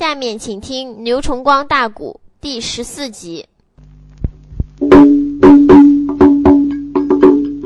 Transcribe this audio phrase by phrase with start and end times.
[0.00, 3.46] 下面请听牛崇光大鼓第十四集。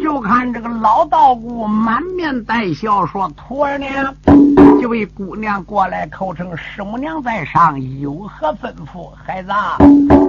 [0.03, 3.87] 就看这个老道姑满面带笑说：“徒儿呢，
[4.81, 9.11] 这位姑娘过来口称师母娘在上，有何吩咐？
[9.25, 9.53] 孩子，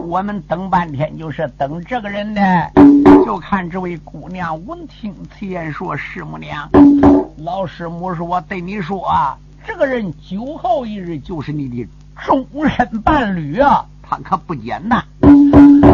[0.06, 2.40] 我们等半天就是等这个人呢。
[3.26, 6.70] 就看这位姑娘闻听此言说：‘师母娘，
[7.44, 9.04] 老师母说我对你说，
[9.68, 11.88] 这个人酒后一日就是你的
[12.26, 15.04] 终身伴侣啊，他可不简单。’”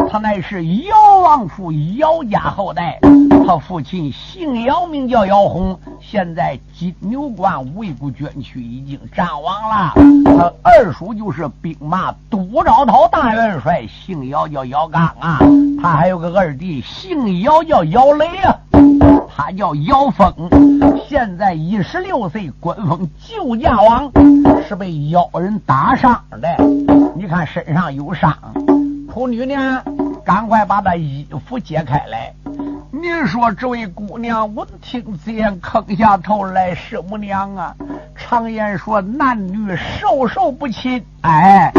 [0.10, 3.00] 他乃是姚王府姚家后代，
[3.46, 9.94] 他父亲姓姚，名叫姚洪，现在金牛关魏国捐区已经战亡了。
[10.26, 15.40] 他二叔就是兵马都招讨大元帅，姓姚叫姚刚啊。
[15.82, 18.60] 他还有个二弟，姓姚叫姚雷啊，
[19.34, 20.34] 他叫姚峰，
[21.08, 24.12] 现在一十六岁，官封旧驾王，
[24.68, 26.48] 是被妖人打伤的。
[27.16, 28.38] 你看身上有伤。
[29.08, 29.84] 仆女呢，
[30.26, 32.34] 赶快把他衣服解开来。
[32.92, 36.76] 您说这位姑娘闻听此言，坑下头来。
[36.76, 37.76] 师母娘啊，
[38.16, 41.04] 常言说男女授受不亲。
[41.22, 41.72] 哎，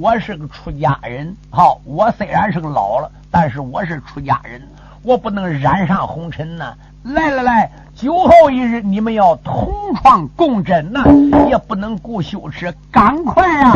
[0.00, 4.62] 我是个出家人，好，我虽然是个老了，但是我是出家人，
[5.02, 6.72] 我不能染上红尘呐。
[7.02, 11.04] 来来来，酒后一日，你们要同床共枕呐，
[11.46, 13.74] 也不能顾羞耻，赶快啊，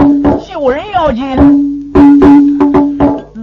[0.49, 1.37] 救人要紧。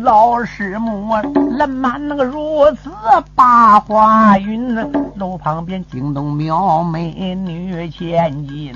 [0.02, 1.14] 老师母
[1.56, 2.90] 人满那个如此
[3.36, 4.76] 把花云，
[5.18, 8.74] 楼旁边惊动苗美女千金。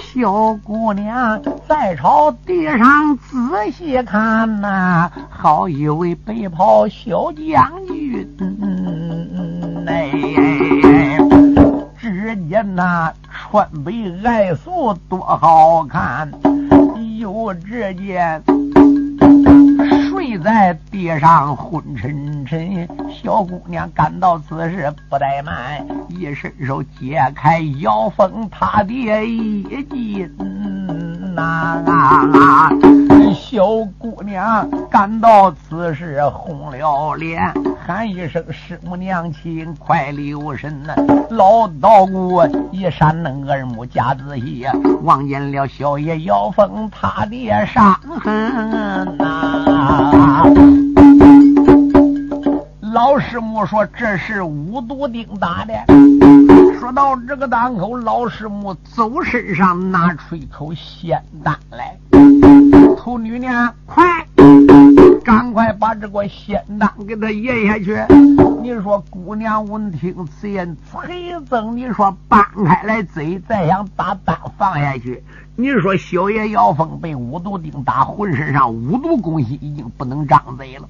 [0.00, 8.26] 小姑娘在朝地上仔细看呐，好一位白袍小将军。
[8.38, 10.10] 嗯哎，
[12.00, 13.92] 只见那穿白
[14.24, 16.30] 爱素多好看，
[17.18, 18.57] 又只见。
[20.08, 28.92] 睡在地上昏沉沉，小姑娘感到此事不怠慢，一伸手解开妖风他的
[29.24, 30.30] 衣襟
[31.34, 32.70] 呐。
[33.34, 33.66] 小
[33.98, 37.40] 姑娘感到此事红了脸，
[37.86, 40.94] 喊一声：“师母娘亲，快留神呐！”
[41.30, 42.42] 老道姑
[42.72, 44.66] 一闪那耳目，加仔细，
[45.02, 49.67] 望见了小爷妖风他的伤痕呐。
[52.92, 55.74] 老师母说：“这是五毒钉打的。”
[56.78, 61.96] 说到这个档口，老师母走身上拿出一口仙丹来。
[62.96, 64.04] 秃女呢，快，
[65.28, 67.94] 赶快把这个仙丹给他咽下去。
[68.62, 75.22] 你说姑娘闻听此言，催增，你说搬开来嘴，再想把丹放下去。
[75.54, 80.88] 你说小爷姚峰被五毒钉打，浑身上五毒攻心，已经不能张嘴了。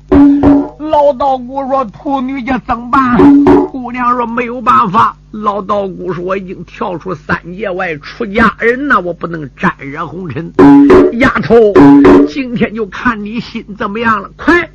[0.79, 10.53] 老道姑说：“兔女家怎么办？”姑娘说：“没有办法。”老道姑说：“我已经跳出三界外，出家人呐，我不能沾染红尘。”
[11.19, 11.55] 丫头，
[12.29, 14.31] 今天就看你心怎么样了。
[14.37, 14.71] 快，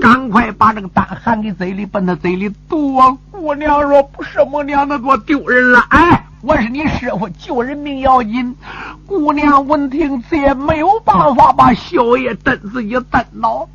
[0.00, 2.98] 赶快把这个丹含给嘴里，奔他嘴里毒。
[3.30, 6.26] 姑娘说：“不是母娘，那多丢人了。”哎。
[6.44, 8.56] 我是你师傅，救人命要紧。
[9.06, 13.68] 姑娘闻听再也，没有办法，把小爷蹬自己蹬倒，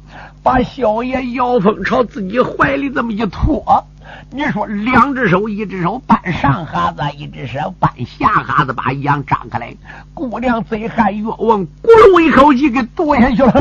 [0.44, 3.85] 把小爷腰封朝自己怀里这么一托。
[4.29, 9.73] 你说，两只手，一只手扳上哈子，一只手扳下哈子，把眼张开来。
[10.13, 13.53] 姑娘嘴含月纹，咕噜一口气给吐下去了。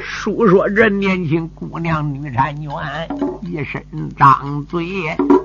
[0.00, 3.08] 书说这年轻姑娘女婵娟
[3.42, 3.82] 一身
[4.16, 4.86] 张嘴，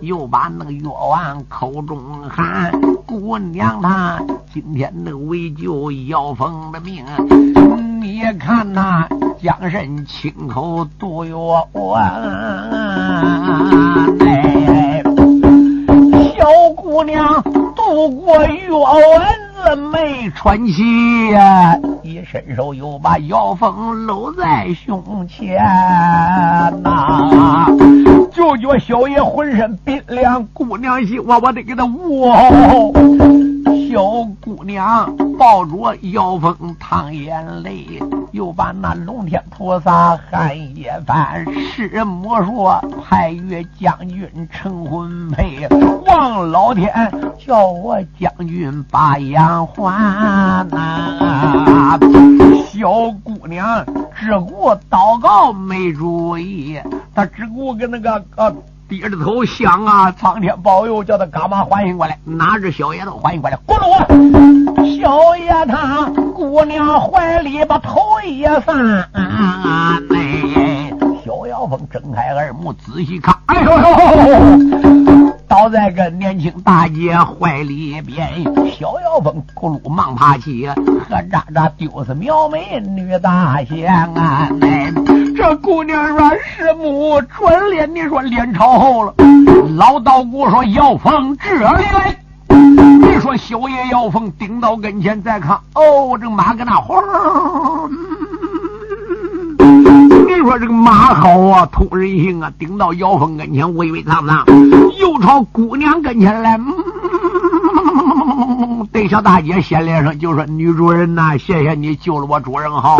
[0.01, 1.99] 又把那个药丸口中
[2.29, 2.71] 含。
[3.05, 4.21] 姑娘她
[4.53, 7.05] 今天能为救妖风的命，
[8.01, 9.07] 你看那
[9.43, 11.91] 将身亲口毒药丸。
[16.33, 17.43] 小姑娘
[17.75, 19.43] 渡过药丸。
[19.65, 25.55] 四眉穿气呀，一伸手又把姚峰搂在胸前
[26.83, 27.65] 呐，
[28.33, 32.29] 就觉小爷浑身冰凉，姑娘心话我得给他捂。
[33.89, 34.03] 小
[34.41, 37.87] 姑娘抱着姚峰淌眼泪，
[38.43, 41.45] 就把那龙天菩萨喊一番。
[41.71, 45.65] 师母说派岳将军成婚配，
[46.05, 46.91] 望老天
[47.39, 51.97] 叫我将军把眼还呐。
[52.67, 52.91] 小
[53.23, 56.77] 姑娘只顾祷告没注意，
[57.15, 58.53] 她只顾跟那个呃。
[58.93, 62.15] 低着头想啊，苍天保佑，叫他干嘛欢迎过来？
[62.23, 63.57] 拿着小爷都欢迎过来？
[63.65, 66.05] 咕噜，小爷他
[66.35, 70.93] 姑娘怀里把头一翻，哎，
[71.25, 78.27] 小妖风睁开耳目仔细看，哎呦呦，倒在个年轻大姐怀里边，
[78.71, 80.75] 小妖风咕噜忙爬起，呵
[81.31, 84.49] 喳喳丢是苗美女大仙啊，
[85.37, 89.13] 这姑娘说：“师母转脸，你说脸朝后了。”
[89.77, 92.17] 老道姑说：“姚凤这里来。”
[92.49, 96.99] 你说小爷妖风顶到跟前再看，哦，这马搁那晃。
[100.43, 102.51] 说这个马好啊，通人性啊！
[102.59, 104.45] 顶到姚凤跟前，微微苍苍，
[104.99, 106.59] 又朝姑娘跟前来。
[108.91, 112.97] 对小大姐先连声，就说：“女主人呐，谢谢你救了我主人好，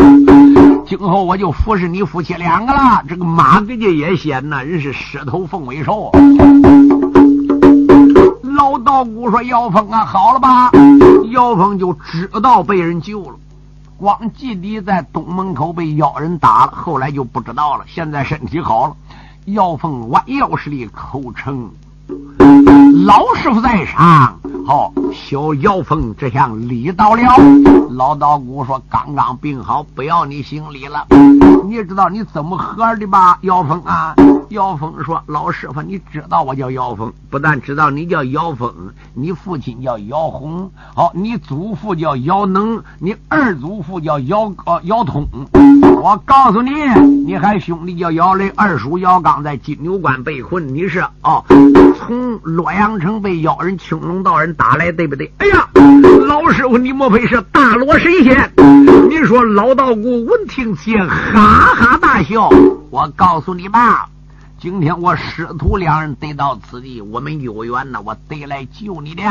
[0.86, 6.12] 今后我就服侍你夫妻两个了。”这个马给家也显呐，人是狮头凤尾兽。
[8.56, 10.72] 老道姑说：“姚峰啊，好了吧？”
[11.32, 13.36] 姚峰就知道被人救了，
[14.04, 17.86] 光记得在东门口被妖人打了，后来就不知道了。
[17.88, 18.96] 现在身体好了，
[19.46, 21.72] 姚峰弯腰施力，口称。
[23.06, 27.22] 老师傅在上，好，小姚峰这下礼到了。
[27.92, 31.08] 老道姑说：“刚刚病好，不要你行礼了。
[31.64, 34.14] 你知道你怎么喝的吧？”姚峰啊，
[34.50, 38.74] 姚峰说：“老师傅，你知道我叫姚峰，不但知道你叫姚峰，
[39.14, 45.28] 你父亲叫姚红，好，你祖父叫姚能，你二祖父叫姚呃姚通。
[46.02, 46.72] 我告诉你，
[47.26, 51.44] 你还兄弟叫姚雷，二叔姚刚在金牛关被困，你是哦。”
[51.98, 55.32] 从洛阳城被妖人青龙道人打来，对不对？
[55.38, 55.68] 哎呀，
[56.28, 58.52] 老师傅，你莫非是大罗神仙？
[59.10, 62.50] 你说老道姑闻听起，哈哈大笑。
[62.90, 64.08] 我告诉你吧，
[64.64, 69.22] 今天我师徒两人得到此地，我们有缘呐，我得来救你的。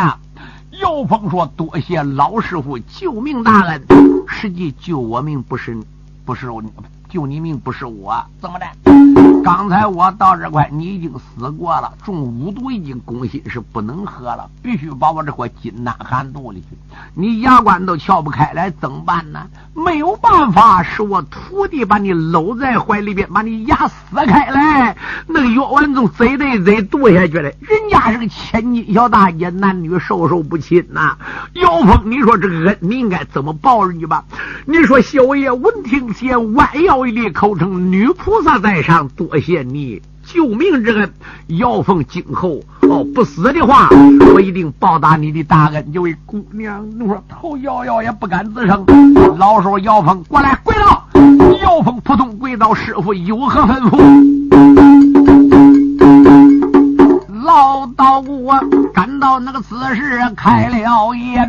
[0.79, 3.83] 姚峰说：“多谢老师傅救命大恩，
[4.29, 5.83] 实际救我命不是
[6.27, 6.51] 不是
[7.13, 8.65] 救你命不是我，怎么的？
[9.45, 16.69] 刚才我到这块，你已经死过了，中五毒已经攻心，是不能喝了，必须把我这块金丹含肚里去。
[17.13, 19.47] 你牙关都撬不开来，怎么办呢？
[19.75, 27.51] 没有办法，是我徒弟把你搂在怀里边，把你牙撕开来，那个药丸子贼得贼剁下去了。
[27.61, 31.19] 人家是个千金小大姐，男女授受不亲呐。
[31.55, 34.25] 姚峰，你说这个恩你应该怎么报人家吧？
[34.65, 37.02] 你说小爷闻听先弯腰。
[37.07, 41.13] 一地口称女菩萨在上，多谢你救命之恩。
[41.49, 43.89] 姚凤今后哦不死的话，
[44.35, 45.93] 我一定报答你的大恩。
[45.93, 48.85] 这位姑娘，你说头摇摇也不敢吱声。
[49.39, 51.07] 老说姚凤过来跪倒。
[51.63, 54.42] 姚凤扑通跪倒，师傅有何吩咐？
[57.43, 58.55] 老道我
[58.95, 61.49] 赶到那个此时开了眼，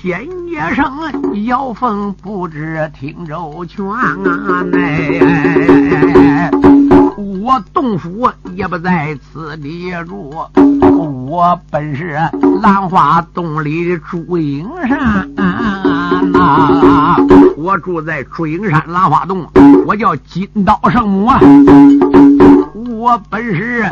[0.00, 4.64] 先爷生姚凤不知听周全啊！
[4.72, 6.50] 哎，
[7.42, 10.32] 我洞府也不在此地住，
[11.28, 12.18] 我本是
[12.62, 17.18] 兰花洞里祝英山啊，
[17.58, 19.46] 我住在祝英山兰花洞，
[19.86, 21.38] 我叫金刀圣母啊，
[22.98, 23.84] 我本是。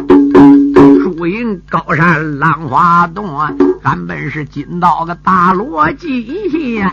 [0.80, 3.38] 朱营高山浪花洞，
[3.82, 6.86] 俺本是金刀个大罗金仙。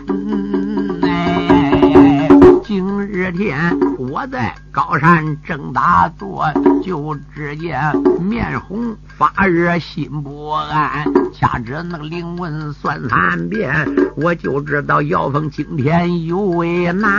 [1.02, 2.28] 哎，
[2.62, 6.44] 今日天我在高山正打坐，
[6.84, 7.80] 就只见
[8.20, 11.06] 面红发热，心不安。
[11.32, 17.10] 掐指那个灵魂算三遍，我就知道妖风今天有为难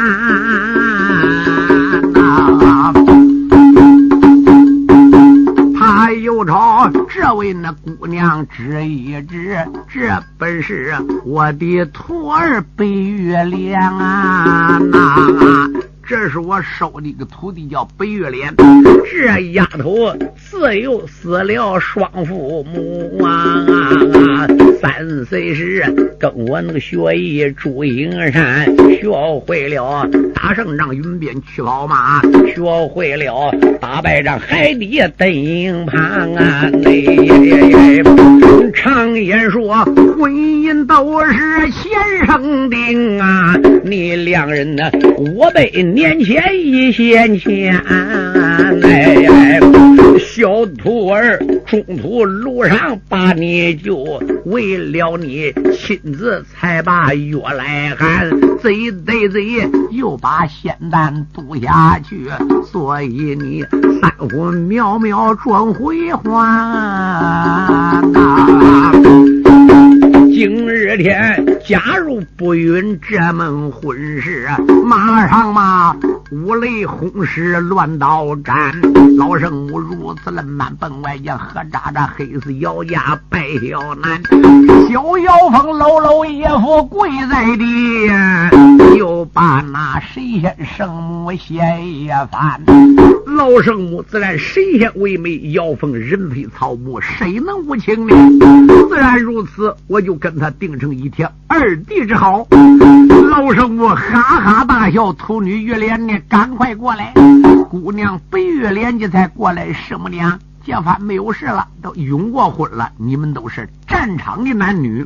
[2.14, 2.69] 呐。
[6.00, 9.58] 他又朝这位那姑娘指一指，
[9.90, 14.80] 这本是我的徒儿白月莲啊！
[14.80, 15.68] 那
[16.10, 18.52] 这是我收的一个徒弟，叫白月莲。
[19.12, 24.48] 这丫头自幼死了双父母啊！
[24.82, 25.86] 三岁时
[26.20, 28.66] 跟我那个学艺朱英山，
[29.00, 29.08] 学
[29.46, 32.20] 会了打胜仗、云边去跑马，
[32.56, 36.02] 学会了打败仗海底登营盘
[36.34, 36.72] 啊！
[36.86, 38.02] 哎，
[38.74, 39.86] 常言说
[40.18, 43.56] 婚姻都是先生定啊！
[43.90, 44.90] 你两人呢，
[45.38, 49.60] 我辈年前一线牵，哎。
[50.20, 58.30] 小徒儿，中途路上把你救，为了你亲自才把药来喊，
[58.62, 62.28] 贼贼贼，又把仙丹渡下去，
[62.72, 63.64] 所以你
[64.02, 66.30] 三魂渺渺转回还。
[70.40, 74.48] 今日天假如不允这门婚事，
[74.86, 75.94] 马上嘛
[76.32, 78.56] 五雷轰石乱刀斩。
[79.18, 84.22] 老圣母如此冷慢奔外家，何渣渣黑死姚家败小男。
[84.90, 88.10] 小姚峰搂搂衣服跪在地，
[89.00, 92.62] 就把那神仙圣母写一番。
[93.26, 98.14] 老圣母自然神仙为美，妖风人非草木，谁能无情呢？
[98.90, 100.38] 自然如此，我就跟。
[100.38, 102.46] 他定成一帖二弟之好，
[103.30, 105.14] 老圣母哈哈大笑。
[105.14, 107.14] 秃女玉莲，呢赶快过来！
[107.70, 109.72] 姑娘白玉莲，你才过来。
[109.72, 112.92] 师母娘，这番没有事了，都永过婚了。
[112.98, 115.04] 你们都是战场的男女，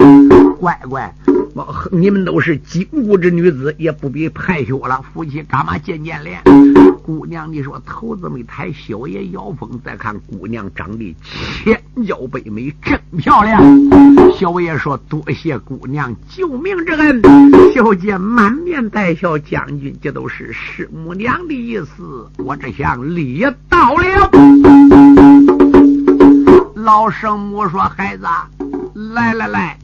[0.59, 1.13] 乖乖。
[1.91, 5.03] 你们都是金骨之女子，也不必害羞了。
[5.13, 6.41] 夫妻干嘛见见脸？
[7.03, 9.69] 姑娘，你说头子没抬，小爷摇风。
[9.83, 13.61] 再看姑娘长得千娇百美，真漂亮。
[14.35, 17.21] 小爷说多谢姑娘救命之恩。
[17.73, 24.31] 小姐满面带笑，将军，这都是师母娘的意思，我这想礼到了。
[26.75, 28.25] 老圣母说：“孩子。”
[29.13, 29.77] 来来来，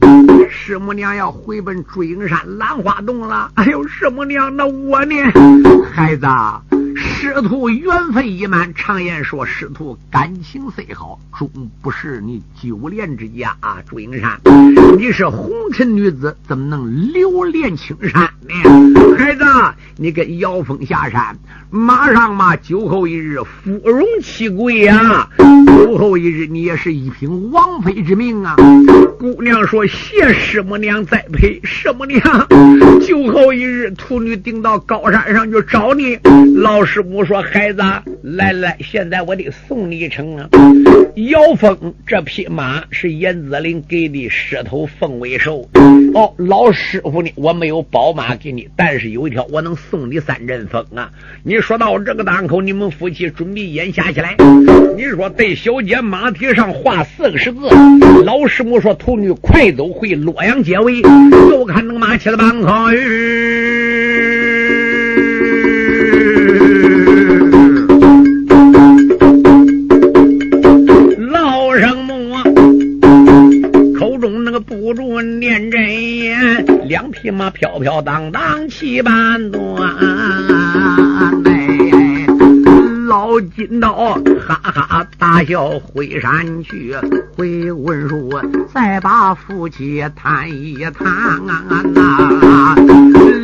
[0.50, 3.48] 师母娘要回奔祝英山兰花洞了。
[3.54, 5.14] 哎呦，师母娘，那我呢？
[5.92, 6.26] 孩子。
[6.96, 11.48] 师徒缘分已满，常言说师徒感情虽好，终
[11.80, 13.78] 不是你九莲之家啊！
[13.88, 14.40] 祝英山，
[14.98, 19.16] 你是红尘女子，怎么能留恋青山呢？
[19.16, 19.44] 孩子，
[19.96, 21.38] 你跟姚峰下山，
[21.70, 25.28] 马上嘛，酒后一日，芙蓉七贵呀！
[25.38, 28.56] 酒后一日，你也是一品王妃之命啊！
[29.18, 32.20] 姑娘说：“谢师母娘栽培，师母娘，
[33.00, 36.18] 酒后一日，徒女顶到高山上去找你，
[36.56, 37.82] 老。”师母说：“孩子，
[38.22, 40.48] 来来，现在我得送你一程啊！
[41.14, 45.68] 姚峰这匹马是严子陵给的狮头凤尾兽。
[46.14, 47.30] 哦，老师傅呢？
[47.36, 51.10] 我没有宝马给你，但是有一条，我能送你三阵风啊！
[51.44, 54.36] 你说到这个档口，你们夫妻准备眼下起来。
[54.96, 57.58] 你说对小姐马蹄上画四个十字。
[58.24, 61.02] 老师母说：徒女快走回洛阳结尾。
[61.50, 62.70] 就看那马骑在半空。”
[71.30, 72.36] 老生母
[73.98, 80.59] 口中那个不住念真言，两匹马飘飘荡荡七半端。
[84.00, 86.96] 哈哈大笑回山去，
[87.36, 88.30] 回文书
[88.72, 91.44] 再把夫妻谈一谈
[91.92, 92.74] 呐。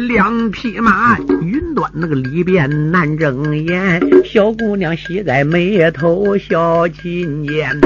[0.08, 7.78] 两匹马云端那个里边难睁眼，小姑娘喜在眉头笑琴键。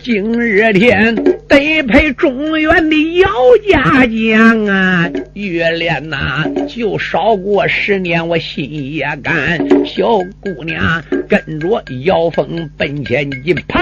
[0.00, 1.14] 今日天
[1.48, 3.28] 得陪中原的姚
[3.68, 9.58] 家将啊，月恋呐就少过十年，我心也甘。
[9.86, 13.80] 小姑娘跟着姚峰奔前一跑，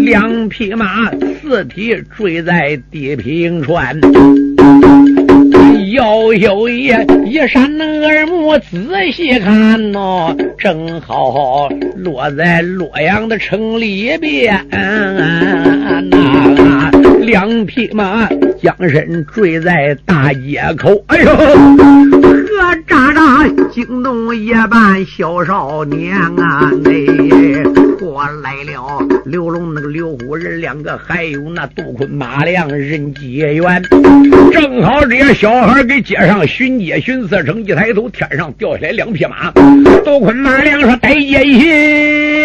[0.00, 3.98] 两匹马四蹄追在地平川。
[5.92, 6.86] 要有一
[7.26, 14.64] 一扇耳目仔细看哦，正好落在洛阳的城里边。
[14.70, 16.00] 那
[17.20, 18.28] 两匹马
[18.62, 21.30] 将身坠在大街口，哎呦，
[23.00, 26.70] 何喳喳惊动夜半小少年啊！
[26.84, 27.62] 哎。
[27.98, 33.82] 过来了，刘龙那个刘虎人两个，还有那杜坤马良人结缘，
[34.52, 39.50] 正好这些小孩给街上巡街巡四城，一抬头天上掉下来两匹马。
[40.04, 42.42] 杜坤马良说：“带接一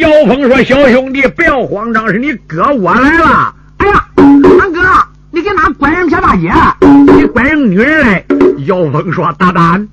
[0.00, 4.80] 姚峰说：“小兄弟不要慌张，是你哥我来了。”哎呀，俺哥，
[5.30, 6.50] 你给哪拐人家大姐？
[7.14, 8.24] 你拐人女人来？
[8.68, 9.88] 姚峰说：“大胆！”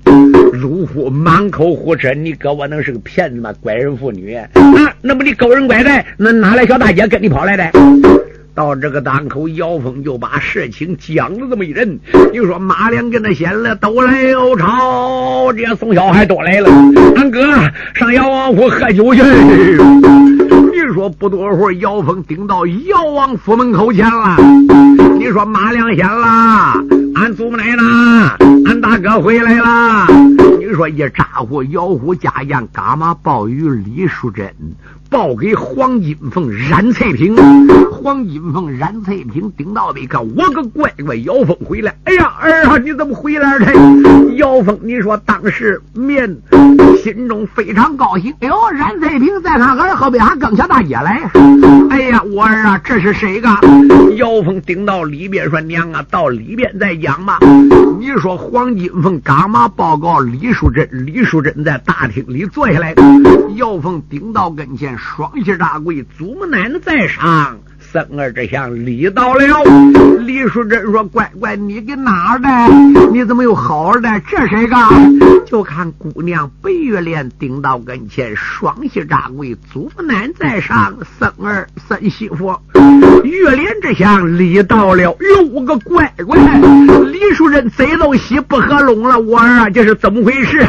[0.52, 3.50] 入户满口胡扯，你哥我能是个骗子吗？
[3.58, 4.46] 拐人妇女啊！
[5.00, 7.70] 那不你勾人拐带，那哪来小大姐跟你跑来的？
[8.54, 11.98] 到这个档口，姚峰就把事情讲了这么一人。
[12.32, 16.68] 你说马良跟他闲了，都来又吵，这些送小孩都来了。
[17.16, 17.40] 俺哥
[17.94, 19.22] 上姚王府喝酒去。
[19.22, 24.36] 你说不多会儿，姚峰顶到姚王府门口前了。
[25.18, 26.74] 你说马良先了，
[27.16, 27.82] 俺祖母奶呢？
[28.66, 30.06] 俺大哥回来了。
[30.58, 34.54] 你说一咋呼，姚虎家宴，干嘛报与李淑珍？
[35.08, 37.36] 报给黄金凤、冉翠萍。
[37.92, 41.94] 黄金凤、冉翠萍顶到一看，我个乖乖，姚峰回来！
[42.04, 43.72] 哎呀，儿啊，你怎么回来了？
[44.36, 46.36] 姚峰，你说当时面
[47.02, 48.32] 心中非常高兴。
[48.40, 51.30] 哎呦，冉翠萍在他儿后边还跟小大姐来。
[51.90, 53.48] 哎呀，我儿啊，这是谁个？
[54.16, 57.38] 姚峰顶到里边说：“娘啊，到里边再讲吧。”
[57.98, 60.88] 你说黄金凤干嘛报告李淑珍？
[61.06, 62.94] 李淑珍在大厅里坐下来，
[63.56, 64.95] 姚峰顶到跟前。
[64.96, 69.44] 双膝大跪，祖母奶奶在上，孙儿之相礼到了。
[70.20, 72.48] 李淑珍说：“乖乖，你给哪儿的？
[73.12, 74.20] 你怎么有好的？
[74.28, 74.76] 这谁个？”
[75.46, 82.56] 就看姑娘白月莲顶到跟前，双膝扎跪，祖母奶奶在上，孙儿孙媳妇。
[83.22, 86.36] 月莲之相礼到了，有个乖乖。
[87.12, 90.66] 李淑珍贼都喜不合拢了，我儿啊，这是怎么回事？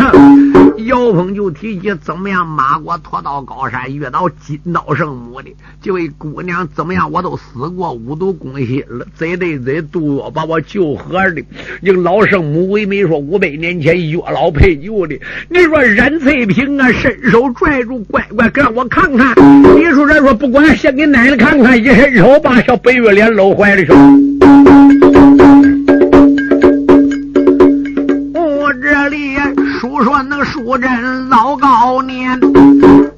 [0.87, 7.11] 姚峰就提起怎么样，马过拖到高山，遇到金刀圣母的，这位姑娘怎么样？
[7.11, 11.43] 我都死过五毒攻心了，贼对贼渡我把我救活的。
[11.83, 15.19] 这个老圣母为媒说，五百年前月老配救的。
[15.49, 19.35] 你说冉翠萍啊，伸手拽住乖乖，让我看看。
[19.75, 21.77] 李淑珍说不管，先给奶奶看看。
[21.77, 23.91] 一伸手把小白月莲搂怀里去。
[28.33, 29.26] 我这里
[30.03, 32.39] 说那个淑贞老高年，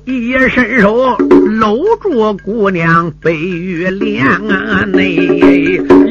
[0.05, 1.15] 一伸手
[1.59, 5.15] 搂住姑娘北玉莲啊，内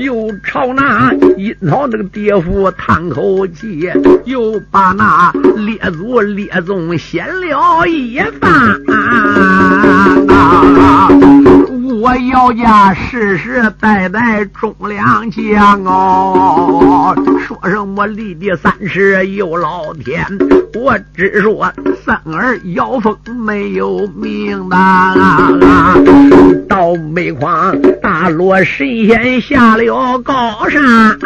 [0.00, 3.88] 又朝那阴曹那个爹夫叹口气，
[4.24, 8.80] 又把那列祖列宗显了一番。
[12.00, 17.12] 我姚家世世代代忠良将哦，
[17.44, 20.24] 说什么立地三尺有老天，
[20.74, 21.72] 我只说
[22.04, 24.76] 三儿姚峰没有命的。
[26.68, 31.18] 到煤矿大罗神仙下了高山，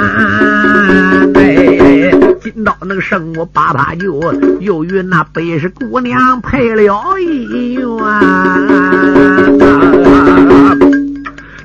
[1.34, 2.10] 哎，
[2.40, 4.22] 今到那个圣母把他救，
[4.60, 6.82] 又与那北氏姑娘配了
[7.18, 7.86] 一缘。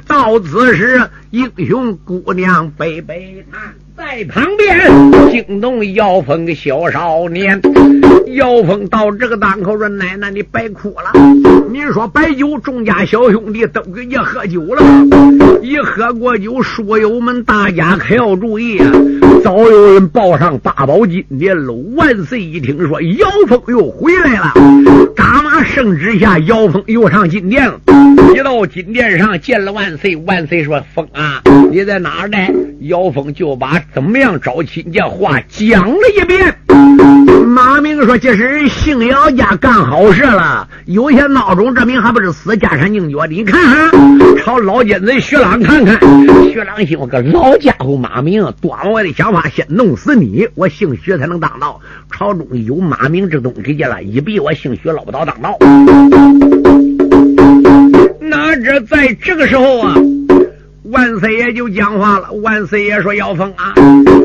[0.07, 1.01] 到此时，
[1.31, 3.73] 英雄姑娘悲悲叹。
[3.97, 7.59] 在旁边惊动妖风小少年，
[8.35, 11.11] 妖风到这个档口说：“奶奶，你别哭了。
[11.71, 14.81] 你说白酒，众家小兄弟都给你喝酒了。
[15.61, 18.91] 一喝过酒，书友们大家可要注意啊！
[19.47, 21.71] 早有人报上八宝金殿了。
[21.95, 22.41] 万岁！
[22.41, 24.53] 一听说姚峰又回来了，
[25.15, 27.79] 打马圣旨下，姚峰又上金殿了。
[28.35, 32.37] 一到金殿上见了万岁，万岁说：‘峰啊，你在哪儿呢？’
[32.89, 33.81] 姚峰就把。
[33.93, 36.53] 怎么样找亲家话讲了一遍。
[37.47, 43.25] 马明说：“这是姓姚家干好事了，有些孬种，这名还不是死家产硬脚。
[43.25, 43.91] 你看看，
[44.37, 45.99] 朝老奸贼徐朗看看。
[46.51, 51.79] 徐朗心我个老家伙，马明端我的想法，先弄死你，我姓徐才能当道。
[52.11, 55.57] 朝中有马明这东西去了，一比我姓徐捞不到当道。
[58.19, 59.95] 哪知在这个时候啊！”
[60.89, 63.73] 万岁爷就讲话了，万岁爷说：“妖风啊，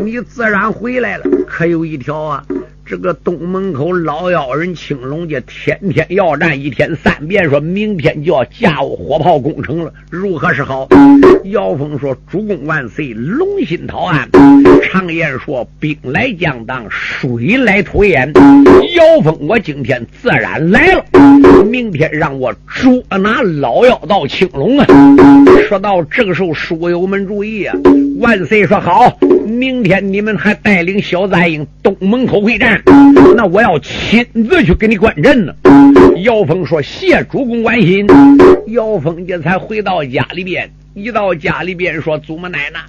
[0.04, 2.44] 你自然回来了，可有一条啊。”
[2.84, 10.88] 这个东门口老妖人青龙家天天要战一天三遍，说明天就要架火炮攻城了，如何是好？
[11.44, 14.28] 姚峰说：“主公万岁，龙心讨安。
[14.82, 18.30] 常言说，兵来将挡，水来土掩。
[18.34, 21.04] 姚峰，我今天自然来了。
[21.70, 24.86] 明天让我捉拿老妖道青龙啊！”
[25.68, 27.74] 说到这个时候，书友们注意啊！
[28.18, 29.16] 万岁说好。
[29.46, 32.82] 明天你们还带领小杂营东门口会战，
[33.36, 35.54] 那我要亲自去给你观阵呢。
[36.22, 38.06] 姚峰说：“谢主公关心。”
[38.68, 42.80] 姚峰这才回到家里边，一到家里边说：“祖母奶奶，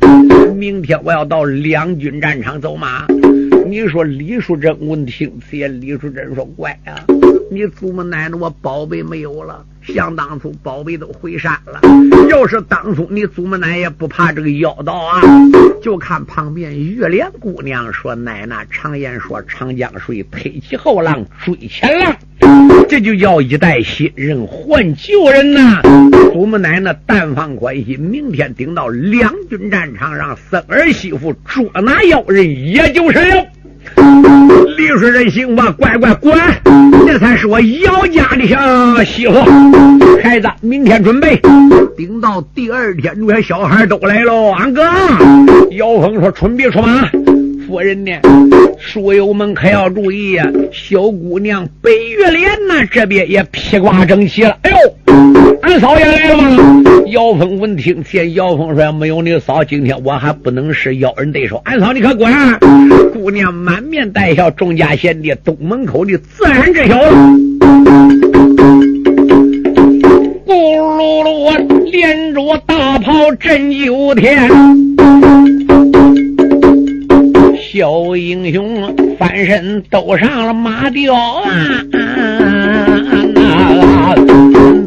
[0.54, 3.06] 明天我要到两军战场走马。”
[3.66, 7.04] 你说李淑珍闻听此言，李淑珍说：“乖啊，
[7.54, 11.82] 你祖母奶奶我宝贝没有了。”想当初，宝贝都回山了。
[12.30, 15.22] 要是当初你祖母奶也不怕这个妖道啊，
[15.82, 22.16] 就看旁边月莲姑娘说：“奶奶，常言说长江水推起后浪追前浪，
[22.88, 25.82] 这就叫一代新人换旧人呐。”
[26.32, 33.46] 祖母奶奶但放宽心，明天顶到两军战场，让生儿媳妇捉拿妖人，也就是了。
[34.78, 36.38] 李顺人行吧，乖乖滚！
[37.06, 39.34] 这才是我姚家的小媳妇。
[40.22, 41.40] 孩子，明天准备。
[41.96, 44.52] 顶到第二天，这些小孩都来喽。
[44.52, 44.84] 俺哥，
[45.72, 47.08] 姚峰说：“春别出马。”
[47.74, 48.12] 夫人呢？
[48.78, 50.48] 书友们可要注意呀！
[50.72, 54.56] 小姑娘白玉莲呐，这边也披挂整齐了。
[54.62, 54.78] 哎呦，
[55.64, 56.84] 俺嫂也来了吗？
[57.08, 62.60] 姚峰闻听，见姚峰说：“没有你嫂，今天我还不能是妖人对手。”俺嫂，你可管！
[63.12, 66.96] 姑娘满面带笑，众家贤弟东门口的自然知晓。
[70.46, 74.48] 咕噜噜，连着大炮震九天。
[77.74, 81.44] 小英雄翻身斗上了马吊啊！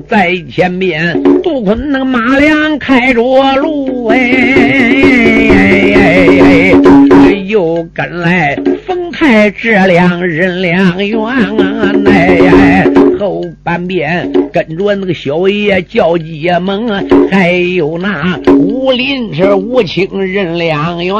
[0.07, 4.20] 在前面，杜坤那个马良开着路哎，
[7.49, 12.87] 又跟来冯太这两人两员啊哎。
[13.27, 16.89] 后半边跟着那个小爷叫结盟，
[17.29, 21.17] 还有那武林这武清人两员。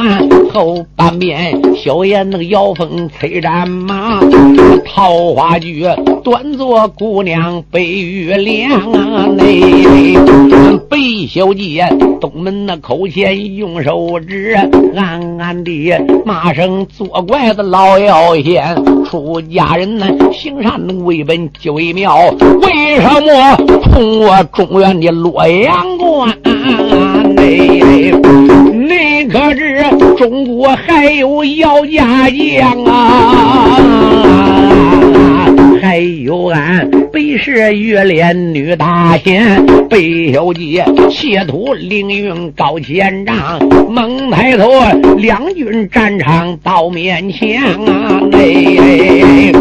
[0.55, 4.21] 后半边小爷那个姚峰催战马，
[4.85, 5.85] 桃花剧
[6.23, 9.27] 端坐姑娘白玉莲啊！
[9.37, 10.97] 那白
[11.29, 11.85] 小姐
[12.21, 14.55] 东门那口前用手指，
[14.95, 18.77] 暗暗的骂声作怪的老妖仙，
[19.25, 21.77] 出家人呢行善为本就。
[21.77, 22.17] 为妙，
[22.63, 26.35] 为什么冲我中原的洛阳关？
[27.37, 29.85] 你可知
[30.17, 34.56] 中国还有姚家将啊？
[35.81, 39.99] 还有俺北市玉莲女大仙白
[40.33, 43.35] 小姐，企图凌云高千丈，
[43.91, 44.71] 猛抬头，
[45.17, 48.21] 两军战场到面前啊！
[48.33, 49.53] 哎，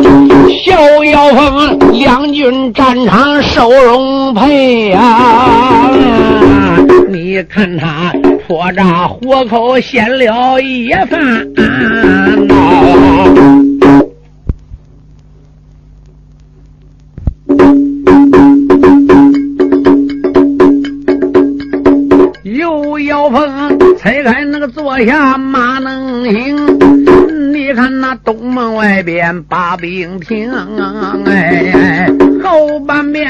[0.63, 5.91] 逍遥峰，两军战场受荣配啊！
[7.09, 8.13] 你看他
[8.47, 11.47] 破炸火口，献了一番。
[13.97, 14.14] 又
[23.25, 26.55] 要风，拆开那个坐下马能行。
[27.51, 30.51] 你看那东门外边把兵停，
[31.25, 32.07] 哎，
[32.43, 33.27] 后半边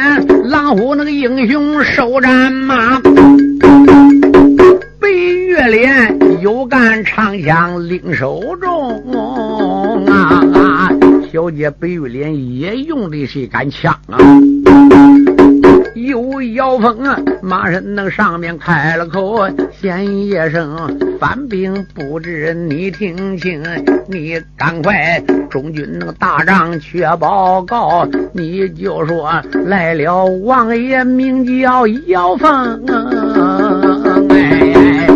[0.50, 3.00] 狼虎那个英雄收战马，
[5.00, 10.92] 白玉莲有杆长枪领手中啊，
[11.32, 14.18] 小姐白玉莲也用的是一杆枪啊。
[15.96, 23.64] 有妖风啊，马身那上面开了口，先一声翻兵不知，你听清，
[24.10, 29.32] 你赶快中军那个大帐去报告，你就说
[29.66, 32.84] 来了王爷名叫妖风，
[34.30, 35.08] 哎，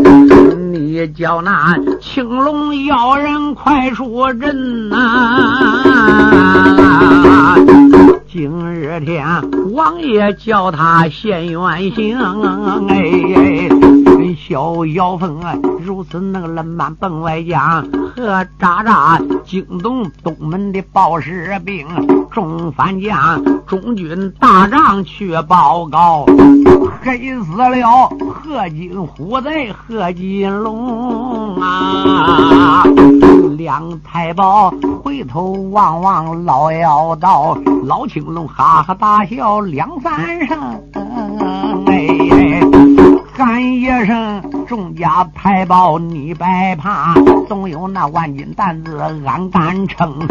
[0.71, 4.95] 你叫那青龙妖人快出阵呐！
[8.39, 9.25] 今日天，
[9.73, 12.17] 王爷叫他现原形，
[12.87, 13.67] 哎，
[14.47, 15.53] 小妖风啊，
[15.85, 21.85] 如此那个冷板奔外将，和渣渣惊动东门的报士兵，
[22.31, 26.25] 众反将中军大帐去报告，
[27.01, 32.85] 黑死了贺金虎贼贺金龙啊！
[33.59, 40.81] 梁太保回头望望老妖道，老青龙哈哈大笑两三声，
[41.85, 42.61] 哎，
[43.33, 47.13] 喊一声众家太保你别怕，
[47.49, 50.25] 总有那万斤担子俺敢撑。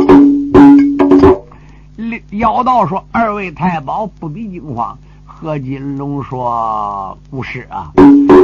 [2.31, 4.97] 妖道说：“二位太保不必惊慌。”
[5.41, 7.93] 何金龙说：“不是啊，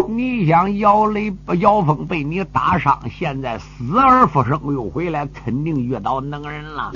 [0.09, 6.92] 你想姚雷、姚峰被你打伤，现在死而复生又回来，肯定遇到能人了。”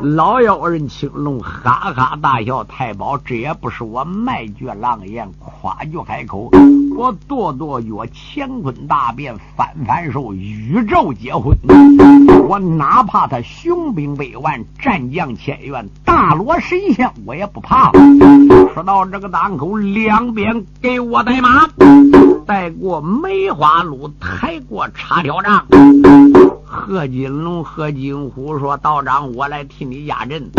[0.00, 6.48] 老妖人青龙哈哈大笑：“太保，这也不是我卖绝狼言，夸句海口。
[6.96, 11.56] 我跺跺脚，乾坤大变，翻翻手，宇宙结婚。
[12.46, 17.90] 我哪怕他雄兵百万，战将千员，大罗神仙，我也不怕。”
[18.72, 19.31] 说到这个。
[19.32, 21.66] 档口两边给我带马，
[22.46, 25.64] 带过梅花鹿，抬过插条杖。
[26.62, 30.50] 贺金龙、贺金虎说：“道长，我来替你压阵。”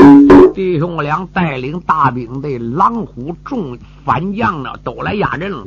[0.55, 5.63] 弟兄俩带领大兵队，狼虎众反将呢，都来压阵了。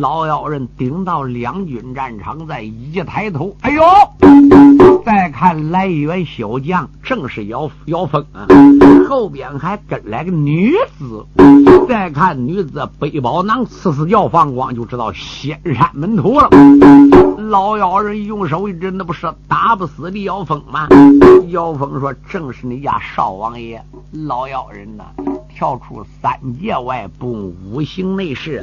[0.00, 3.82] 老妖人顶到两军战场，再一抬头，哎呦！
[5.04, 8.46] 再看来员小将，正是姚姚峰啊，
[9.08, 11.24] 后边还跟来个女子。
[11.86, 16.48] 再看女子背包囊，呲呲叫放光，就知道仙山门徒了。
[17.50, 20.88] 老妖人用手一指，那不是打不死的妖风吗？
[21.48, 23.84] 妖风说：“正是你家少王爷。”
[24.26, 25.04] 老妖人呐，
[25.54, 28.60] 跳出三界外，不五行内事，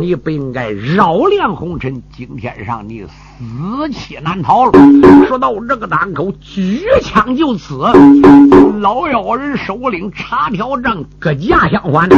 [0.00, 2.02] 你不应该扰乱红尘。
[2.16, 4.72] 今天上你死期难逃了。
[5.28, 7.76] 说到这个档口，举枪就刺。
[8.80, 12.08] 老妖人首领查条杖，搁架相还。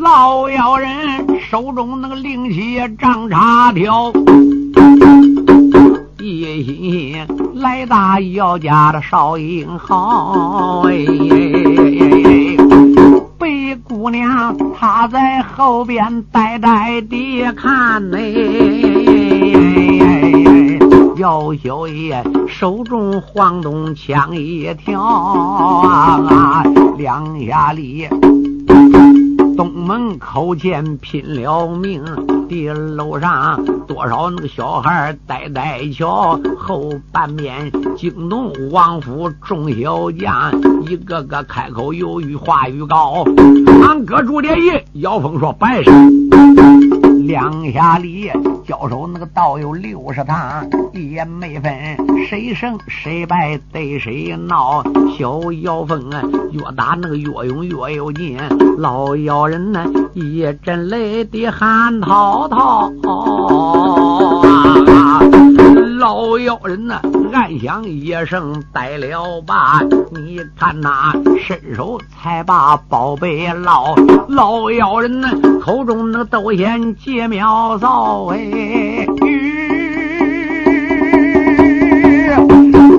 [0.00, 0.88] 老妖人
[1.50, 4.10] 手中那个灵气丈插条，
[6.26, 10.82] 一心来打姚家的少英豪。
[10.88, 11.06] 哎，
[13.38, 18.18] 北姑娘她在后边呆呆地看呢。
[21.16, 26.62] 姚小爷手中晃动枪一条啊，
[26.98, 28.08] 两下里。
[29.56, 32.04] 东门口前拼了命，
[32.46, 40.52] 地楼上多少那个小孩呆呆瞧，后半面惊动王府众小将，
[40.86, 43.24] 一个个开口犹豫话语高。
[43.82, 45.94] 俺哥朱连义，姚峰说拜上。
[47.26, 48.30] 两下里
[48.64, 51.72] 交手那个道有六十趟，一言没分
[52.28, 54.84] 谁胜谁败，对谁闹。
[55.18, 58.38] 小妖风啊，越打那个越勇越有劲。
[58.78, 59.84] 老妖人呢，
[60.14, 62.92] 一阵泪的喊滔滔。
[65.98, 67.00] 老妖人呐，
[67.32, 69.80] 暗想一声呆了吧？
[70.10, 73.94] 你看那伸手才把宝贝捞。
[74.28, 75.28] 老妖人呢，
[75.60, 79.06] 口中那斗仙借妙招哎，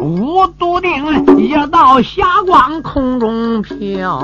[0.02, 4.18] 五毒定一道霞光空中飘。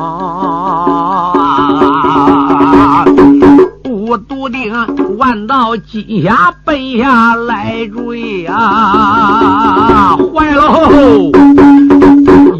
[4.14, 4.72] 我笃定
[5.18, 10.16] 万道金霞奔下来追啊！
[10.32, 11.32] 坏喽！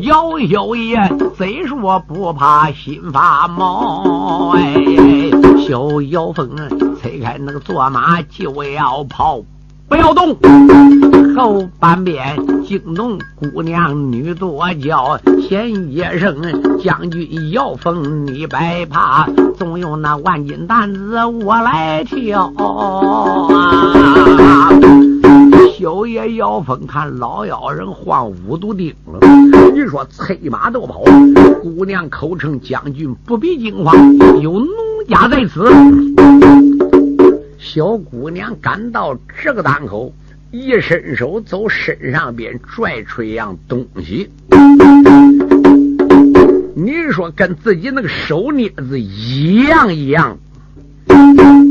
[0.02, 0.98] 姚小爷
[1.38, 4.74] 贼说不怕心发毛，哎，
[5.68, 6.50] 小姚峰
[7.00, 9.40] 推开那个坐马就要跑。
[9.88, 10.36] 不要动！
[11.36, 22.54] 后半边惊动姑娘女多娇，先一声将军要封你白怕，总有那万斤担子我来挑。
[25.78, 29.20] 小爷姚峰看老妖人换五毒钉了，
[29.74, 31.04] 你说催马都跑，
[31.62, 33.96] 姑娘口称将军不必惊慌，
[34.40, 34.68] 有奴
[35.10, 35.64] 家在此。
[37.66, 40.14] 小姑娘赶到这个档口，
[40.52, 44.30] 一伸手走身上边拽出一样东西。
[46.76, 50.38] 你说跟自己那个手镊子一样一样。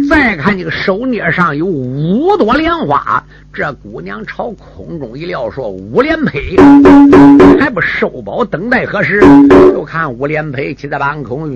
[0.08, 6.56] 再看这个手镊上有五朵莲花，这姑娘朝空中一撂，说五连佩，
[7.60, 9.20] 还不收宝，等待何时？
[9.50, 11.50] 就看五连佩骑在半空，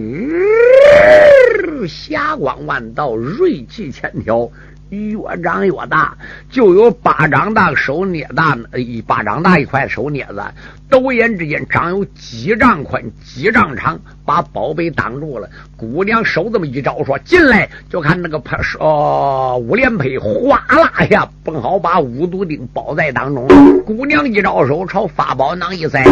[1.86, 4.50] 霞光万道，锐气千条。
[4.88, 6.16] 越长越大，
[6.48, 10.44] 就有巴掌大手捏大，一巴掌大一块手捏子，
[10.88, 15.48] 斗眼之间长有几丈宽、几丈长，把宝贝挡住了。
[15.76, 18.40] 姑娘手这么一招，说进来，就看那个
[18.78, 23.46] 哦五连佩哗啦一下正好，把五毒钉包在当中。
[23.84, 26.04] 姑娘一招手，朝法宝囊一塞，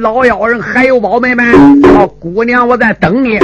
[0.00, 1.44] 老妖人还有宝贝没？
[1.96, 3.38] 哦，姑娘，我在等你。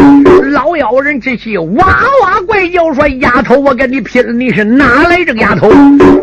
[0.53, 1.87] 老妖人这气哇
[2.23, 4.39] 哇怪叫说：“丫头，我跟你拼！
[4.39, 5.71] 你是。”哪来这个丫头？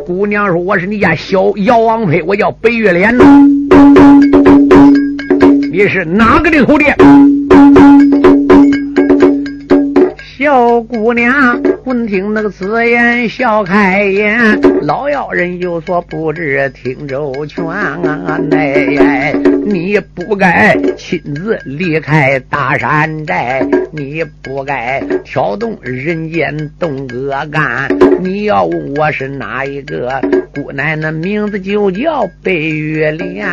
[0.05, 3.17] 姑娘说：“我是你家小妖王妃，我叫白月莲。
[5.71, 6.83] 你是哪个的徒弟？”
[10.37, 14.59] 小姑娘闻听那个此言，笑开颜。
[14.81, 18.37] 老妖人有所不知，听周全啊！
[18.51, 27.87] 哎，你不该亲自离开大山寨，你不该挑动人间动哥干。
[28.19, 30.19] 你要问我是哪一个
[30.53, 33.47] 姑奶奶，名字就叫白月莲。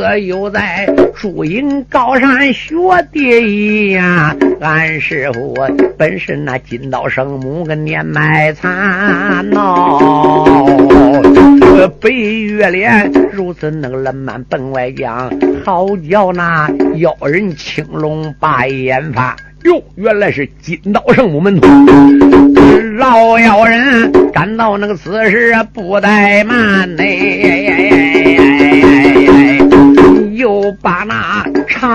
[0.00, 2.74] 自有在朱营高山学
[3.12, 5.54] 的呀，俺师傅
[5.98, 15.30] 本是那金刀圣母个年迈残喏，白月脸如此那个冷蛮本外将，
[15.66, 19.36] 好叫那妖人青龙把眼发。
[19.64, 21.68] 哟，原来是金刀圣母门徒，
[22.96, 27.02] 老妖人感到那个此时不怠慢呢。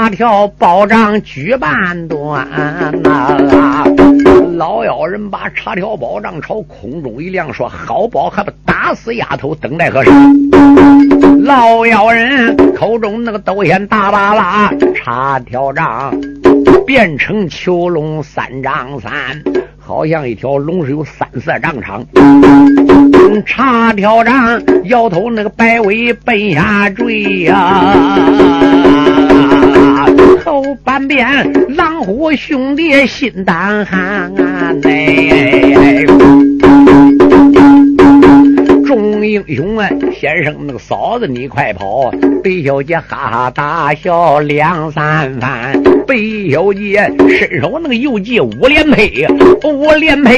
[0.09, 2.47] 条宝杖举半端
[3.01, 3.83] 呐！
[4.57, 10.09] 老妖人把茶条宝杖朝空中一亮，说：“好宝，还不打死丫头，等待何时？”
[11.43, 16.13] 老妖人口中那个斗烟大巴拉，茶条杖
[16.85, 19.11] 变成囚笼三丈三，
[19.85, 22.03] 好像一条龙是有三四丈长。
[23.45, 27.93] 茶条杖摇头那个摆尾奔下坠呀。
[30.43, 31.27] 后半边，
[31.75, 36.07] 狼虎兄弟心胆寒嘞。
[38.85, 42.11] 众英雄啊，先生那个嫂子你快跑！
[42.43, 45.73] 白小姐哈哈大笑两三番。
[46.07, 46.15] 白
[46.51, 49.27] 小姐伸手那个又记五连佩，
[49.63, 50.33] 五连拍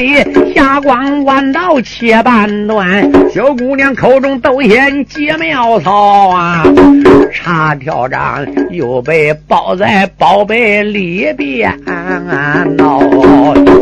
[0.54, 3.10] 霞光万道切半段。
[3.30, 6.64] 小姑娘口中都显解妙草啊，
[7.32, 11.72] 茶条杖又被包在宝贝里边。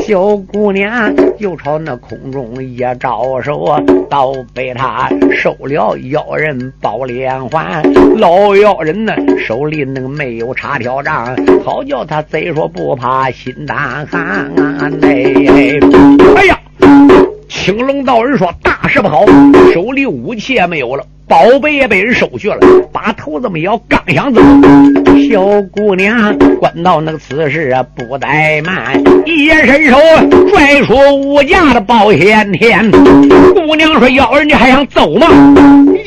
[0.00, 3.66] 小姑娘又朝那空中一招手，
[4.08, 4.32] 倒。
[4.54, 7.82] 被他收了妖人抱连环，
[8.16, 15.78] 老妖人呢手里那个没有插条杖，好叫他贼说不怕心胆寒嘞！
[16.36, 16.58] 哎呀，
[17.48, 19.24] 青龙道人说大是不好，
[19.72, 21.04] 手里武器也没有了。
[21.28, 22.58] 宝贝也被人收去了，
[22.92, 24.40] 把头这么摇，刚想走，
[25.28, 29.96] 小姑娘管到那个此事啊，不怠慢，一伸手
[30.52, 32.88] 拽出五架的保险天。
[32.92, 35.26] 姑娘说：“妖人，你还想走吗？”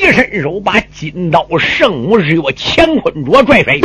[0.00, 3.78] 一伸手把金刀圣母日月乾坤镯拽飞，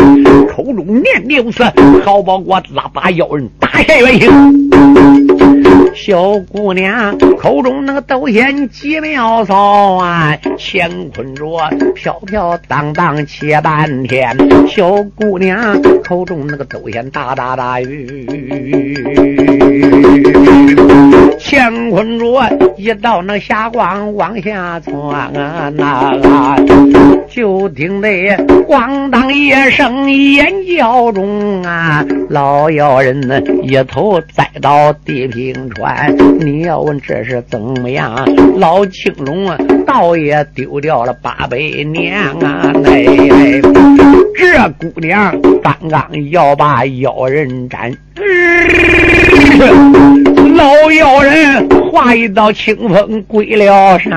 [0.47, 1.65] 口中念念有词
[2.05, 4.31] ：“好宝我拉把妖人打下原形。”
[5.95, 11.34] 小姑娘口中那个斗仙几妙骚啊，乾坤。
[11.36, 18.25] 着飘飘荡荡切半天，小姑娘口中那个都嫌大大大雨，
[21.39, 22.25] 乾坤着
[22.77, 24.95] 一道那霞光往下窜
[25.34, 26.58] 啊，那
[27.36, 28.08] 就听得
[28.65, 36.15] 咣当一声眼叫中啊，老妖人呢一头栽到地平川。
[36.39, 38.26] 你要问这是怎么样？
[38.56, 41.13] 老青龙啊，倒也丢掉了。
[41.21, 43.04] 八百年啊，哎，
[44.38, 47.91] 这姑娘刚刚要把妖人斩，
[50.56, 54.13] 老妖人化一道清风归了山，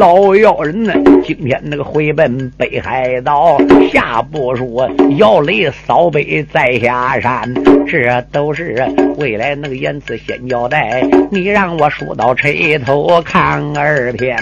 [0.00, 0.94] 老妖人呢？
[1.22, 3.58] 今天那个回奔北海道，
[3.92, 4.80] 下部署
[5.18, 7.52] 摇雷扫北再下山，
[7.86, 8.82] 这都是
[9.18, 11.06] 未来那个言辞先交代。
[11.30, 14.38] 你让我数到垂头看二天，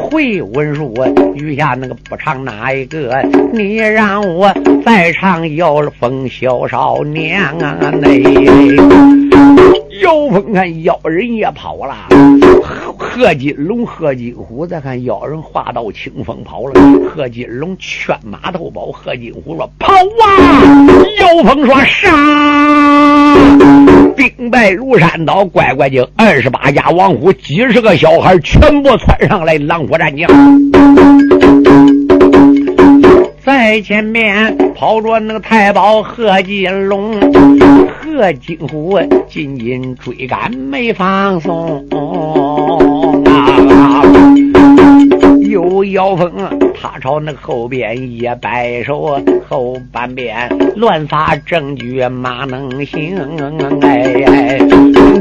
[0.00, 0.94] 回文书
[1.34, 3.22] 余下那个不唱哪一个？
[3.52, 4.50] 你让我
[4.86, 7.76] 再唱妖风小少年啊！
[8.00, 9.77] 那。
[10.02, 11.94] 妖风看妖人也跑了，
[12.98, 16.80] 贺金龙、贺金虎再看妖人化到清风跑了。
[17.08, 20.86] 贺金龙劝马头跑，贺金虎说跑啊！
[21.20, 22.08] 妖风说杀！
[24.14, 30.30] 兵败如山倒，乖乖就二十八家王虎，几十个小孩全部窜上来，狼虎战将。
[33.44, 37.18] 在前面跑着那个太保贺金龙，
[38.08, 41.84] 贺金虎紧紧追赶没放松
[43.26, 44.02] 啊！
[45.42, 46.32] 有妖风，
[46.74, 53.16] 他朝那后边一摆手，后半边乱发证据马能行？
[53.82, 54.58] 哎，哎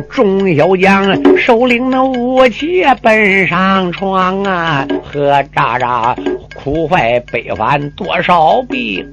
[0.10, 6.16] 众小将手领那武器奔上床啊，和渣渣。
[6.58, 9.06] 苦坏北返多少兵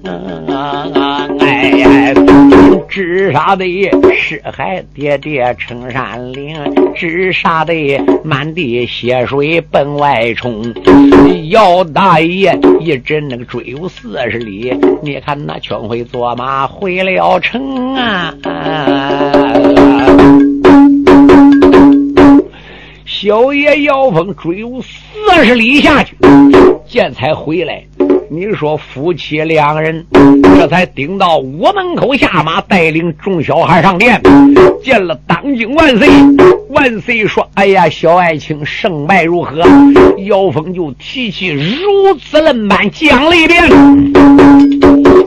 [0.49, 1.29] 啊！
[1.39, 2.15] 哎，
[2.89, 3.65] 直杀的
[4.17, 6.57] 尸骸叠叠成山岭，
[6.97, 7.73] 直杀的
[8.25, 10.75] 满地血水奔外冲。
[11.51, 18.35] 姚大爷一阵那个追有四十里，你看那全会坐马回了城啊！
[23.07, 26.17] 小爷姚峰追有四十里下去。
[26.95, 27.83] 见才回来，
[28.31, 30.07] 你说夫妻两人
[30.45, 34.23] 这才顶到我门口下马，带领众小孩上殿，
[34.81, 36.09] 见了当今万岁。
[36.69, 39.61] 万岁说：“哎呀，小爱卿胜败如何？”
[40.27, 44.84] 妖风就提起如此论般讲了一遍。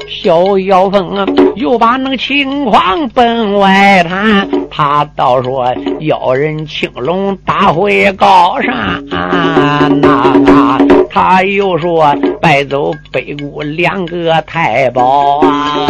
[0.08, 1.26] 小妖风啊，
[1.56, 4.48] 又把那个情况奔外谈。
[4.70, 10.78] 他倒说要人青龙打回高山，那
[11.10, 15.88] 他又说败走北谷两个太保啊。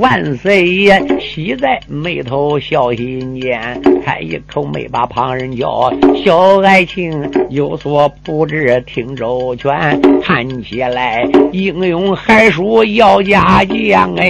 [0.00, 3.60] 万岁爷喜在眉头，笑心间，
[4.02, 5.92] 开一口没把旁人叫。
[6.24, 14.26] 小爱卿有所不知，听周全，看起来英勇还属姚家将哎。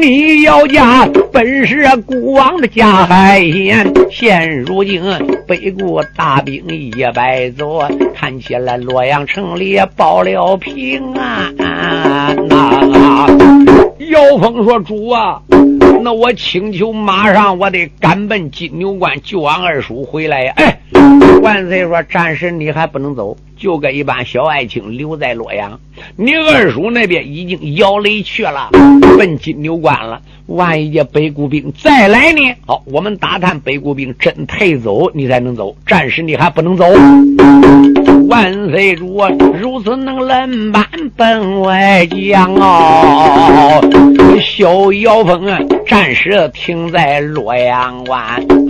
[0.00, 5.02] 你姚家本是孤王的家海县，现如今
[5.48, 7.88] 北国大兵一百座，
[8.32, 11.54] 看起来洛阳城里报了平安。
[12.48, 13.26] 那
[14.10, 15.42] 姚峰说：“主啊，
[16.02, 20.78] 那我请求马上我得赶奔金牛关救俺二叔回来呀！”哎，
[21.42, 25.78] 万岁说：“暂时你还不能走。”就跟一般小爱卿留在洛阳，
[26.16, 28.70] 你二叔那边已经摇雷去了，
[29.16, 30.20] 奔金牛关了。
[30.46, 32.40] 万一这北固兵再来呢？
[32.66, 35.76] 好，我们打探北固兵真退走，你才能走。
[35.86, 36.84] 暂时你还不能走。
[38.28, 39.20] 万岁主
[39.60, 40.84] 如此能冷板
[41.16, 43.80] 本外将哦，
[44.40, 48.20] 小姚峰啊，暂时停在洛阳关。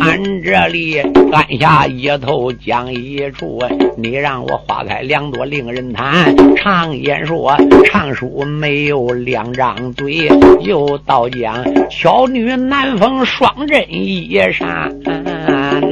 [0.01, 0.99] 俺这里
[1.31, 3.61] 按下一头讲一处，
[3.97, 6.35] 你让我花开两朵令人叹。
[6.57, 10.29] 常言说，唱书没有两张嘴，
[10.61, 11.65] 又道讲。
[11.89, 14.69] 巧女难逢双针一扇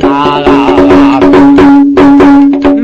[0.03, 1.20] 啊，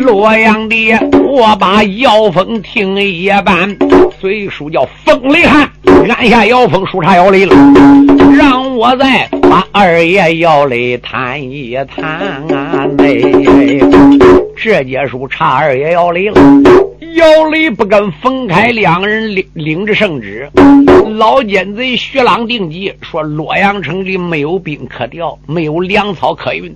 [0.06, 0.76] 洛阳的
[1.20, 3.76] 我把姚峰听一般，
[4.20, 5.68] 虽说叫风雷汉，
[6.08, 7.52] 按下姚峰书查姚雷了，
[8.38, 12.04] 让我再把二爷姚雷谈一谈
[12.56, 12.86] 啊！
[12.98, 13.80] 嘞，
[14.56, 16.40] 这节书查二爷姚雷了。
[17.14, 20.48] 姚雷不跟冯开两个人领领着圣旨，
[21.16, 26.74] 老奸贼徐朗定计说洛阳城里没有兵可调，没有粮草可运，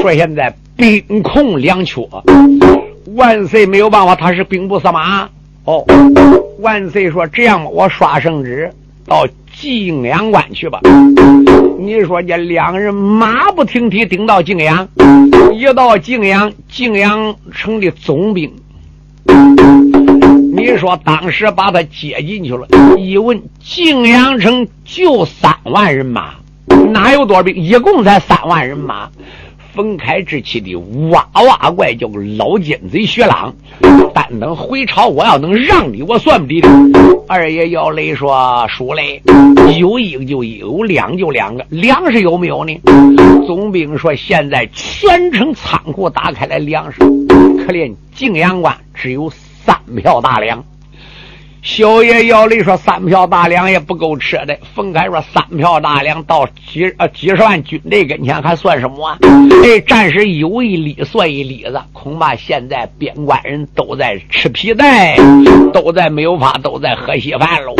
[0.00, 2.06] 说现在兵空粮缺，
[3.14, 5.28] 万岁没有办法，他是兵部司马。
[5.64, 5.84] 哦，
[6.60, 8.70] 万岁说这样吧，我刷圣旨
[9.06, 9.26] 到
[9.60, 10.80] 泾阳关去吧。
[11.78, 14.88] 你说这两人马不停蹄顶到泾阳，
[15.52, 18.52] 一到泾阳，泾阳城的总兵。
[20.54, 22.66] 你说当时把他接进去了，
[22.98, 26.34] 一问泾阳城就三万人马，
[26.92, 27.54] 哪有多少兵？
[27.54, 29.08] 一共才三万人马。
[29.76, 30.74] 冯开之气的
[31.10, 33.54] 哇哇怪叫个老奸贼薛朗，
[34.14, 36.68] 但等回朝，我要能让你，我算不的。
[37.28, 39.20] 二爷姚雷说：“叔嘞，
[39.78, 42.80] 有一个就有，两就两个，粮食有没有呢？”
[43.46, 50.64] 总兵说：“现在全城仓库打开来粮食，可怜泾阳关只有三票大粮。”
[51.66, 59.18] 小爷姚雷说：“三票大粮也不够吃的。”冯开说：“三票大粮到几呃几十万军队跟前还算什么啊？
[59.64, 65.16] 哎，战士有一里算一里子，恐怕现在边关人都在吃皮带，
[65.72, 67.74] 都在没有法，都在喝稀饭喽。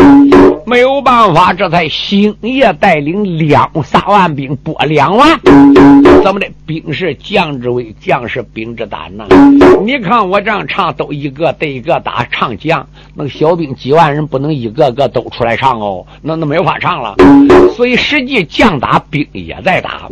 [0.66, 5.39] 没有办法，这才星夜带领两三万兵拨两万，
[6.24, 6.49] 怎么的？
[6.66, 9.24] 兵是将之威，将是兵之胆呐！
[9.84, 12.84] 你看我这样唱，都一个对一个打，唱将
[13.14, 17.14] 那个小兵。”几万人不能一个个都出来唱哦，那那没法唱了。
[17.74, 20.09] 所以实际将打兵也在打。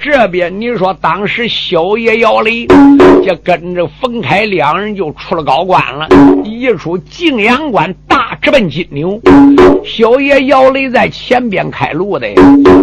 [0.00, 2.66] 这边你说当时小爷姚雷
[3.24, 6.08] 就跟着冯开两人就出了高关了，
[6.44, 9.20] 一出泾阳关，大直奔金牛。
[9.84, 12.28] 小爷姚雷在前边开路的，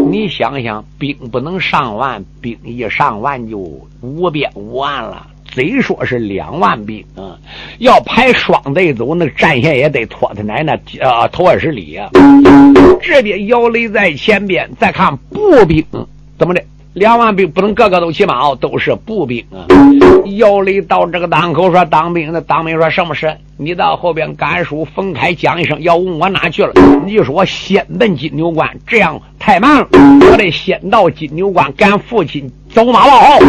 [0.09, 3.57] 你想想，兵不能上万，兵一上万就
[4.01, 5.27] 无边无岸了。
[5.53, 7.37] 贼说是两万兵嗯，
[7.79, 12.09] 要排双队走，那战线也得拖他奶奶呃头二十里呀。
[13.01, 15.83] 这边腰雷在前边，再看步兵
[16.37, 16.63] 怎么的？
[16.99, 19.63] 两万兵不能个个都骑马哦，都是步兵啊。
[20.37, 23.33] 姚雷到这个档口说：“当兵的，当兵说什么事？
[23.55, 26.73] 你到后边甘叔分开讲一声，要问我哪去了？
[27.05, 29.87] 你就说我先奔金牛关，这样太慢了，
[30.29, 33.39] 我得先到金牛关赶父亲走马报号。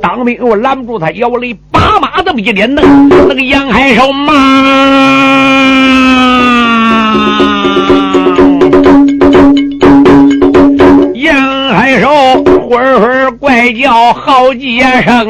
[0.00, 4.32] 当兵我拦不住他，姚雷把马这么一点蹬，那个杨海寿马。
[11.72, 12.08] 抬手
[12.68, 15.26] 会会怪叫好几声，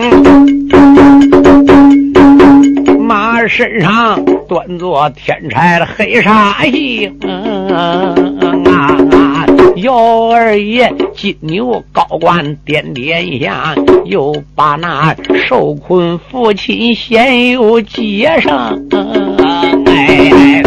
[2.98, 7.16] 马身上端坐天差的黑煞星
[7.72, 9.46] 啊！
[9.76, 15.14] 姚二爷金牛高官点点香，又把那
[15.46, 18.76] 受困父亲先又接上。
[19.86, 20.60] 哎，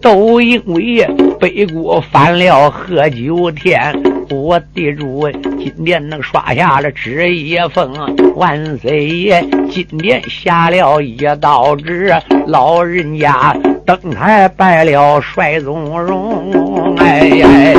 [0.00, 1.04] 都因为
[1.40, 3.92] 背锅翻了喝酒天，
[4.32, 7.92] 我地主今年能刷下了纸一封，
[8.34, 12.14] 万岁爷今年下了一道旨，
[12.46, 13.54] 老人家
[13.84, 16.96] 登台拜了帅宗荣。
[16.96, 17.74] 哎，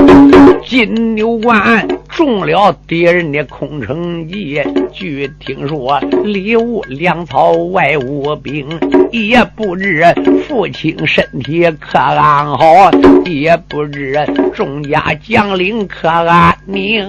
[0.63, 4.61] 金牛关中了敌人的空城计，
[4.91, 8.67] 据听说里无粮草，外无兵，
[9.11, 10.05] 也不知
[10.47, 12.91] 父亲身体可安好，
[13.25, 14.19] 也不知
[14.53, 17.03] 众家将领可安宁。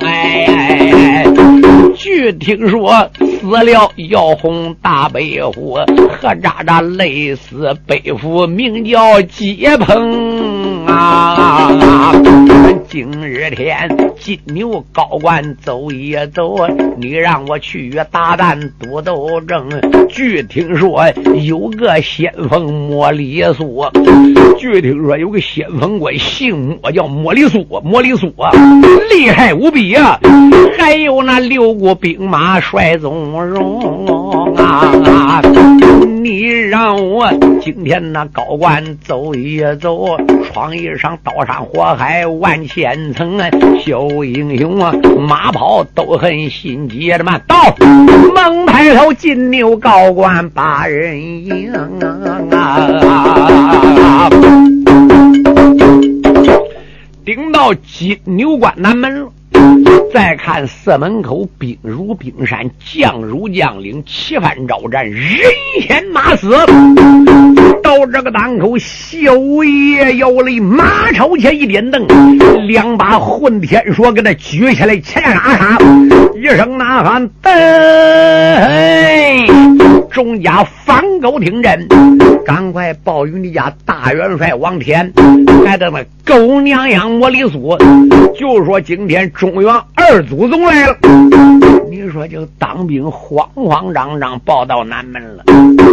[0.00, 1.24] 哎，
[1.94, 3.08] 据听说
[3.40, 5.78] 死了姚红大背虎，
[6.20, 10.59] 何渣渣累死背负，名叫接鹏
[10.90, 12.12] 啊。
[12.88, 13.88] 今日天
[14.18, 16.66] 金牛高官走一走，
[16.96, 19.68] 你让我去大胆多斗争。
[20.08, 21.04] 据听说
[21.44, 23.84] 有个先锋莫里苏，
[24.58, 28.34] 据听说有个先锋官姓莫，叫莫里苏，莫里苏
[29.08, 30.18] 厉害无比啊！
[30.76, 35.40] 还有那六国兵马帅宗荣啊！
[36.06, 37.30] 你让我
[37.60, 40.16] 今天那高官走一走，
[40.52, 43.48] 闯一上刀山火海万千层啊！
[43.84, 44.92] 小英雄啊，
[45.28, 47.38] 马跑都很心急的嘛。
[47.46, 47.56] 到
[48.34, 51.72] 猛抬头，金牛高官把人迎
[52.50, 54.30] 啊！
[57.24, 59.30] 顶到金牛关南门了。
[60.12, 65.20] 再看寺门口，兵如冰山，将如将领，旗帆招战，人
[65.82, 66.50] 前马死。
[67.82, 69.32] 到这个档口，小
[69.64, 72.06] 爷摇雷，马朝前一点灯，
[72.66, 75.78] 两把混天锁给他举起来，前杀杀，
[76.40, 77.52] 一声呐喊，噔！
[80.10, 81.86] 众家反狗听真，
[82.46, 85.12] 赶快报与你家大元帅王天，
[85.66, 87.76] 还得那狗娘养莫里苏，
[88.34, 90.96] 就说今天中原二祖宗来了。
[91.90, 95.44] 你说就当兵慌慌张张报到南门了，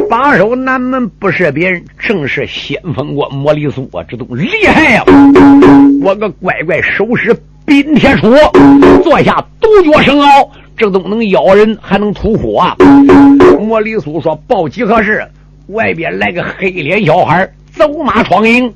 [0.10, 4.02] 把守南门不是别人，正是先锋官莫里苏啊！
[4.08, 5.04] 这都厉害呀！
[6.02, 7.36] 我个乖乖，收拾
[7.68, 10.48] 冰铁杵，坐下独角生鳌。
[10.78, 12.64] 这都能咬人，还能吐火。
[13.60, 15.28] 莫里苏说：“报几何事？
[15.68, 18.72] 外边来个黑脸小孩，走马闯营。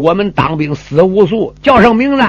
[0.00, 2.22] 我们当兵死无数，叫什么名字？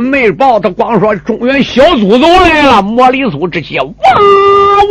[0.00, 0.60] 没报。
[0.60, 2.80] 他光说中原小祖宗来了。
[2.80, 3.86] 莫里苏之气哇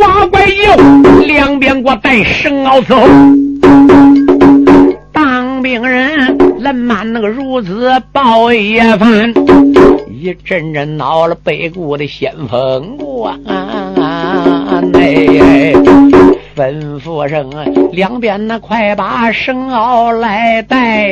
[0.00, 0.76] 哇怪叫，
[1.24, 3.08] 两边给我带绳鳌伺候。
[5.12, 9.32] 当兵人人满那个如此报一番。”
[10.18, 13.38] 一阵阵恼了北固的先锋官，
[14.94, 15.74] 哎，
[16.56, 17.50] 吩咐声
[17.92, 21.06] 两边那快把绳鳌来带，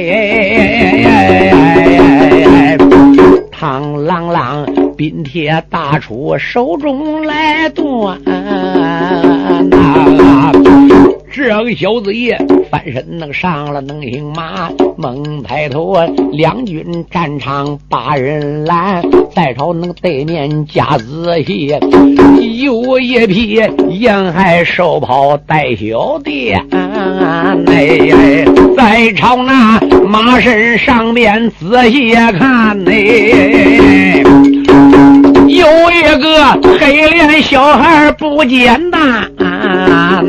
[3.53, 8.19] 嘡啷啷，冰铁大杵手中来断。
[11.35, 12.39] 这个小子也
[12.71, 19.03] 翻身能上了能行马，猛抬头啊，两军战场把人拦，
[19.35, 21.75] 再朝那个对面加仔细，
[22.63, 23.61] 有一匹
[23.91, 28.45] 沿海兽跑带小弟，哎，
[28.77, 34.23] 再朝那马身上面仔细看，哎，
[35.49, 39.01] 有一个黑脸小孩不简单。
[39.39, 40.23] 啊！